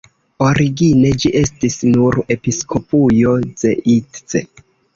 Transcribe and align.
Origine 0.45 1.11
ĝi 1.23 1.31
estis 1.41 1.77
nur 1.91 2.19
episkopujo 2.37 3.37
Zeitz. 3.65 4.39